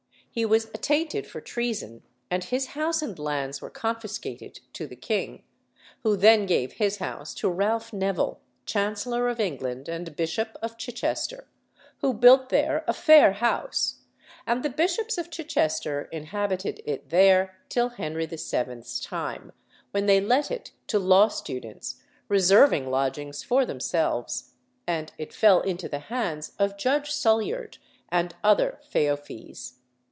He 0.33 0.45
was 0.45 0.67
attainted 0.73 1.27
for 1.27 1.41
treason, 1.41 2.03
and 2.29 2.41
his 2.45 2.67
house 2.67 3.01
and 3.01 3.19
lands 3.19 3.61
were 3.61 3.69
confiscated 3.69 4.61
to 4.71 4.87
the 4.87 4.95
king, 4.95 5.43
who 6.03 6.15
then 6.15 6.45
gave 6.45 6.71
his 6.71 6.99
house 6.99 7.33
to 7.33 7.49
Ralph 7.49 7.91
Neville, 7.91 8.39
Chancellor 8.65 9.27
of 9.27 9.41
England 9.41 9.89
and 9.89 10.15
Bishop 10.15 10.55
of 10.61 10.77
Chichester, 10.77 11.49
who 11.97 12.13
built 12.13 12.47
there 12.47 12.85
"a 12.87 12.93
fair 12.93 13.33
house;" 13.33 13.95
and 14.47 14.63
the 14.63 14.69
Bishops 14.69 15.17
of 15.17 15.29
Chichester 15.29 16.03
inhabited 16.13 16.81
it 16.85 17.09
there 17.09 17.57
till 17.67 17.89
Henry 17.89 18.25
VII.'s 18.25 19.01
time, 19.01 19.51
when 19.91 20.05
they 20.05 20.21
let 20.21 20.49
it 20.49 20.71
to 20.87 20.97
law 20.97 21.27
students, 21.27 22.01
reserving 22.29 22.89
lodgings 22.89 23.43
for 23.43 23.65
themselves, 23.65 24.53
and 24.87 25.11
it 25.17 25.33
fell 25.33 25.59
into 25.59 25.89
the 25.89 25.99
hands 26.07 26.53
of 26.57 26.77
Judge 26.77 27.11
Sulyard 27.13 27.79
and 28.09 28.33
other 28.45 28.79
feoffees. 28.89 29.73